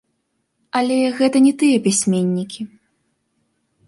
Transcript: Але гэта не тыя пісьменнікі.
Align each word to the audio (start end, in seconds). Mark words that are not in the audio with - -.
Але 0.77 0.95
гэта 1.19 1.37
не 1.47 1.51
тыя 1.63 1.77
пісьменнікі. 1.87 2.61